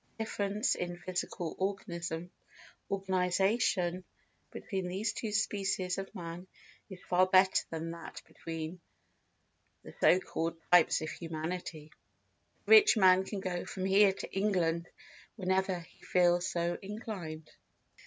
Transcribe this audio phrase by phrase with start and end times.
[0.17, 2.29] The difference in physical organisation
[4.49, 6.47] between these two species of man
[6.89, 8.79] is far greater than that between
[9.83, 11.91] the so called types of humanity.
[12.65, 14.89] The rich man can go from here to England
[15.35, 17.51] whenever he feels so inclined.